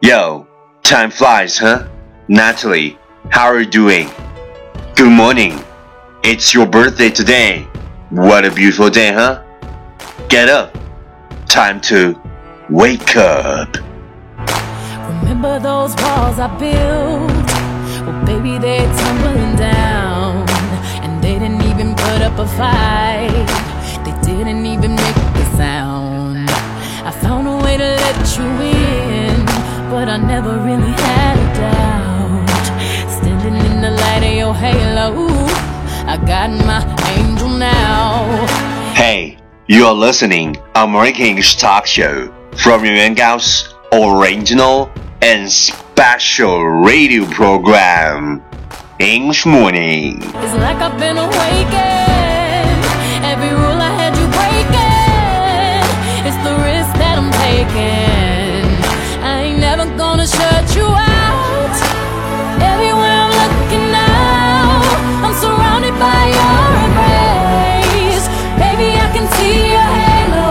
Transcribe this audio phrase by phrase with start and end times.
[0.00, 0.46] Yo,
[0.84, 1.88] time flies, huh?
[2.28, 2.96] Natalie,
[3.30, 4.08] how are you doing?
[4.94, 5.58] Good morning.
[6.22, 7.66] It's your birthday today.
[8.10, 9.42] What a beautiful day, huh?
[10.28, 10.78] Get up.
[11.46, 12.14] Time to
[12.70, 13.76] wake up.
[15.20, 18.06] Remember those walls I built?
[18.06, 20.48] Well, baby, they're tumbling down.
[21.02, 23.48] And they didn't even put up a fight.
[24.04, 24.94] They didn't even
[29.98, 32.66] but I never really had a doubt.
[33.18, 35.26] Standing in the light of your halo,
[36.06, 36.82] I got my
[37.16, 38.46] angel now.
[38.94, 44.88] Hey, you are listening American English talk show from Yuan Gao's original
[45.20, 48.40] and special radio program,
[49.00, 50.22] English Morning.
[50.22, 52.07] It's like I've been awakened.
[60.28, 61.76] Shut you out.
[62.60, 64.82] Everywhere I'm looking now,
[65.24, 68.28] I'm surrounded by your embrace.
[68.60, 70.48] Baby, I can see your halo.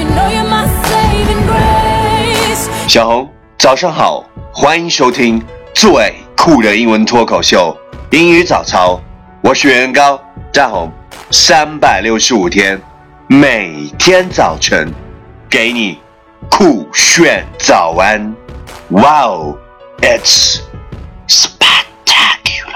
[0.00, 2.70] You know you're my saving grace.
[2.88, 5.42] 小红，早上好，欢迎收听
[5.74, 7.76] 最酷的英文脱口秀
[8.16, 8.94] 《英语早操》，
[9.42, 10.18] 我是袁高
[10.54, 10.90] 大红，
[11.30, 12.80] 三百六十五天，
[13.26, 14.90] 每天早晨
[15.50, 15.98] 给你
[16.48, 18.34] 酷炫早安。
[18.90, 19.60] Wow,
[20.02, 20.62] it's
[21.28, 22.74] spectacular.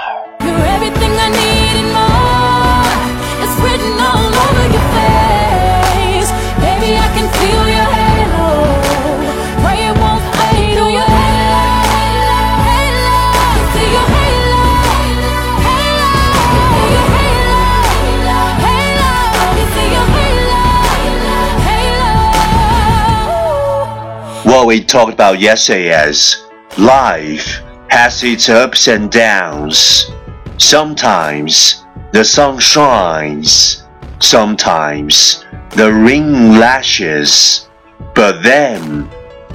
[24.64, 26.44] What we talked about yesterday is
[26.78, 30.10] life has its ups and downs.
[30.56, 33.84] Sometimes the sun shines,
[34.18, 35.44] sometimes
[35.76, 37.68] the rain lashes,
[38.14, 39.08] but then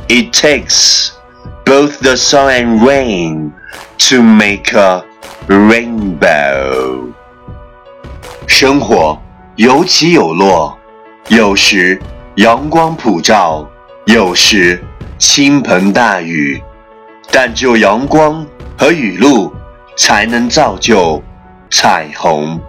[0.07, 1.17] it takes
[1.65, 3.53] both the sun and rain
[3.97, 5.03] to make a
[5.47, 7.11] rainbow.
[8.47, 9.19] 生活
[9.55, 10.77] 有起有落，
[11.29, 11.99] 有时
[12.35, 13.67] 阳光普照，
[14.05, 14.83] 有时
[15.19, 16.61] 倾盆大雨，
[17.31, 18.45] 但只有阳光
[18.77, 19.53] 和雨露
[19.97, 21.21] 才能造就
[21.69, 22.59] 彩虹。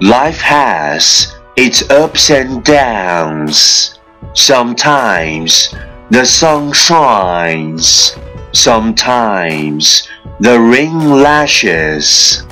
[0.00, 3.90] Life has its ups and downs.
[4.34, 5.72] Sometimes
[6.10, 8.12] the sun shines,
[8.52, 10.04] sometimes
[10.40, 12.42] the rain lashes,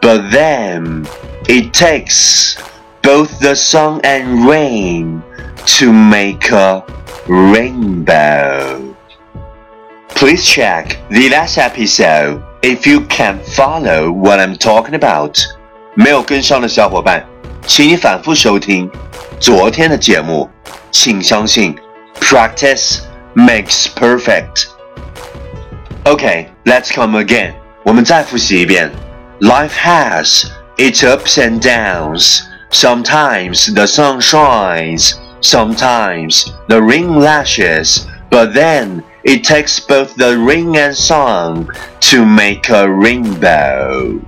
[0.00, 1.06] but then
[1.48, 2.56] it takes
[3.02, 5.22] both the sun and rain
[5.66, 6.84] to make a
[7.26, 8.94] rainbow.
[10.14, 15.38] Please check the last episode if you can follow what I'm talking about.
[15.94, 17.24] 没有跟上的小伙伴，
[17.66, 18.90] 请你反复收听
[19.40, 20.48] 昨天的节目。
[20.90, 21.74] 请相信，
[22.20, 23.00] practice
[23.34, 24.66] makes perfect.
[26.04, 27.54] Okay, let's come again.
[27.84, 28.90] 我们再复习一遍。
[29.40, 30.44] Life has
[30.76, 32.42] its ups and downs.
[32.70, 40.75] Sometimes the sun shines, sometimes the rain lashes, but then it takes both the rain
[40.75, 44.21] and sun to make a rainbow.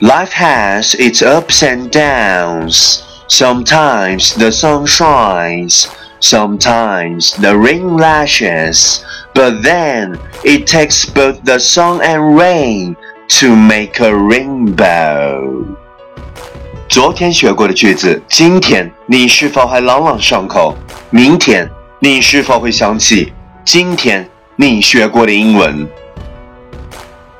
[0.00, 3.04] Life has its ups and downs.
[3.28, 5.88] Sometimes the sun shines,
[6.20, 12.96] sometimes the rain lashes, but then it takes both the sun and rain
[13.28, 15.69] to make a rainbow.
[16.89, 20.75] 昨天学过的句子，今天你是否还朗朗上口？
[21.09, 21.69] 明天
[21.99, 25.87] 你是否会想起今天你学过的英文？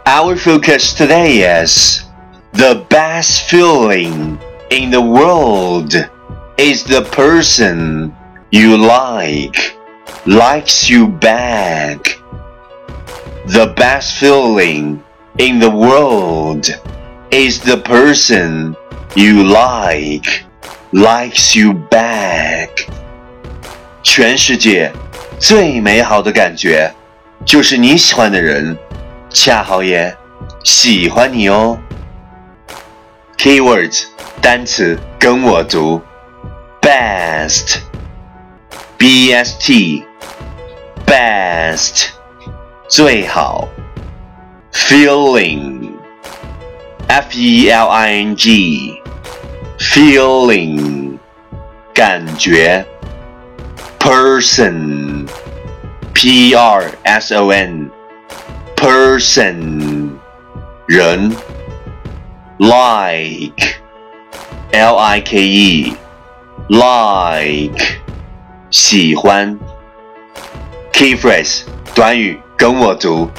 [0.05, 2.01] Our focus today is
[2.53, 4.37] the best feeling
[4.69, 5.93] in the world
[6.57, 8.11] is the person
[8.49, 9.73] you like
[10.25, 12.17] likes you back.
[13.47, 14.99] The best feeling
[15.37, 16.67] in the world
[17.29, 18.75] is the person
[19.15, 20.43] you like
[20.91, 22.69] likes you back.
[24.03, 24.91] 全世界
[25.39, 26.91] 最美好的感觉，
[27.45, 28.77] 就是你喜欢的人，
[29.29, 30.15] 恰好也
[30.63, 31.77] 喜欢你哦。
[33.37, 34.05] Keywords
[34.41, 36.01] 单词跟我读，
[36.81, 37.73] best，b
[39.33, 39.55] s
[41.05, 42.07] t，best，
[42.87, 43.67] 最好，
[44.71, 45.87] feeling，f
[47.33, 48.35] e l i n
[49.79, 51.17] g，feeling，
[51.93, 52.85] 感觉，
[53.99, 55.27] person。
[56.15, 57.91] P R S O N
[58.77, 60.11] person
[60.87, 61.35] 人
[62.57, 63.81] like
[64.71, 65.93] L I K E
[66.69, 67.99] like
[68.71, 69.59] 喜欢
[70.93, 71.63] key phrase
[71.93, 73.29] 短语跟我读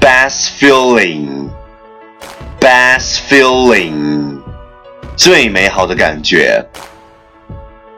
[0.00, 1.50] best feeling
[2.60, 4.40] best feeling
[5.16, 6.64] 最美好的感觉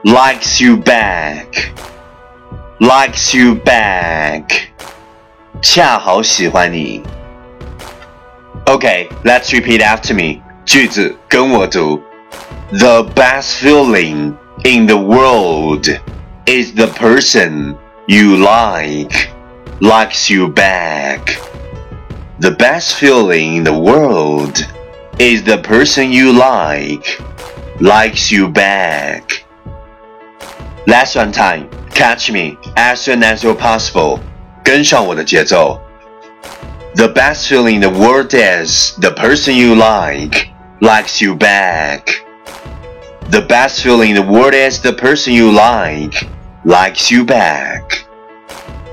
[0.04, 1.46] likes you back
[2.78, 4.44] likes you back
[5.60, 7.02] 恰好喜欢你
[8.66, 10.40] Okay, let's repeat after me.
[10.64, 12.00] 句子跟我读
[12.70, 15.88] The best feeling in the world
[16.46, 17.74] is the person
[18.06, 19.30] you like
[19.80, 21.38] likes you back.
[22.38, 24.64] The best feeling in the world
[25.18, 27.20] is the person you like
[27.80, 29.44] likes you back.
[30.86, 34.20] Last one time, catch me as soon as you're possible.
[34.64, 35.80] 跟上我的节奏。
[36.94, 40.48] The best feeling in the world is the person you like
[40.80, 42.22] likes you back.
[43.30, 46.26] The best feeling in the world is the person you like
[46.64, 47.82] likes you back.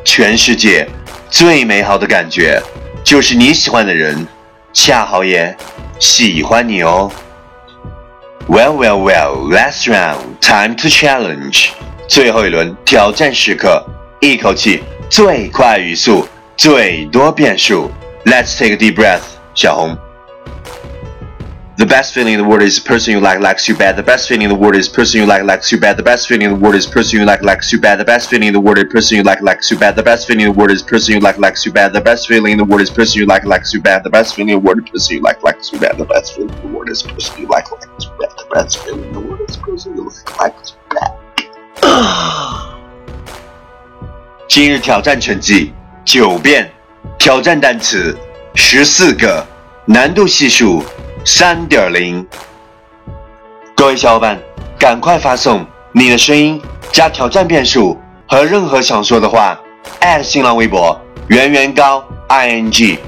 [0.06, 0.88] 全世界
[1.30, 2.62] 最美好的感觉
[3.04, 4.28] 就是你喜欢的人
[4.73, 5.57] 恰好也
[6.01, 7.11] 喜欢你哦。
[8.49, 11.71] Well, well, well, last round, time to challenge.
[12.09, 13.85] 最后一轮挑战时刻，
[14.21, 16.27] 一口气最快语速。
[16.57, 17.91] 最多变数。
[18.25, 19.23] Let's take a deep breath，
[19.55, 19.97] 小红。
[21.82, 23.96] The best feeling in the world is the person you like likes you bad.
[23.96, 25.96] The best feeling in the world is the person you like likes you bad.
[25.96, 28.00] The best feeling in the world is the person you like likes you bad.
[28.00, 29.96] The best feeling in the world is the person you like likes you bad.
[29.96, 31.94] The best feeling in the world is the person you like likes you bad.
[31.94, 34.04] The best feeling in the world is the person you like likes you bad.
[34.04, 35.98] The best feeling in the world is the person you like likes you bad.
[35.98, 38.32] The best feeling in the world is the person you like likes you bad.
[38.38, 41.12] The best feeling in the world is the person you like likes you bad.
[44.48, 45.74] 今日挑战成绩
[46.04, 46.72] 九遍，
[47.20, 48.18] 挑战单词
[48.56, 49.46] 十四个，
[49.86, 50.84] 难度系数
[51.25, 52.27] 三点零。
[53.77, 54.39] 各位小伙伴，
[54.79, 56.61] 赶快发送你的声音
[56.91, 57.97] 加挑战变数
[58.29, 59.59] 和任何想说的话，
[60.23, 62.99] 新浪微博圆圆高 i n g，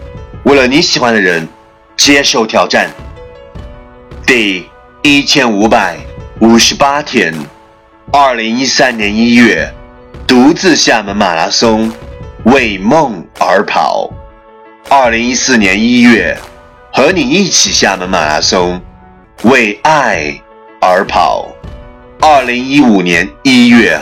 [0.44, 1.48] 为了你喜欢的人
[1.96, 2.88] 接受挑战。
[4.26, 4.68] 第
[5.02, 5.96] 一千五百
[6.40, 7.34] 五十八天，
[8.12, 9.68] 二零一三年一月，
[10.26, 11.92] 独自厦门马拉松。
[12.44, 14.10] 为梦而跑，
[14.90, 16.36] 二零一四年一月，
[16.96, 18.80] 和你一起厦门马拉松，
[19.42, 20.40] 为爱
[20.80, 21.48] 而跑，
[22.20, 24.00] 二零一五年一月，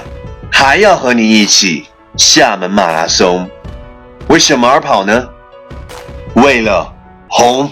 [0.53, 1.87] 还要和你一起
[2.19, 3.49] 厦门马拉松，
[4.29, 5.27] 为什么而跑呢？
[6.35, 6.93] 为了
[7.31, 7.71] 红。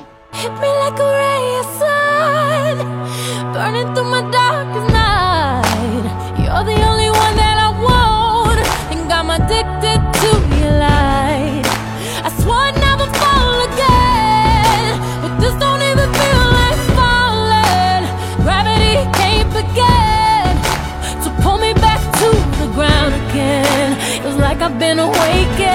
[24.91, 25.70] Been awakened